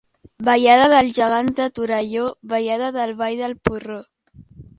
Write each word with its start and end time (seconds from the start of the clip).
Ballada 0.45 0.87
dels 0.93 1.13
Gegants 1.17 1.53
de 1.59 1.67
Torelló, 1.81 2.25
ballada 2.55 2.89
del 2.97 3.15
"Ball 3.21 3.37
del 3.45 3.55
porró". 3.71 4.01